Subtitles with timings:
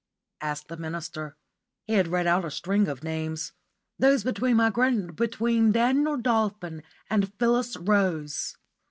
[0.41, 1.35] asked the minister.
[1.85, 3.53] He had read out a string of names.
[3.99, 8.57] "Those between my grand between Daniel Dolphin and Phyllis Rose."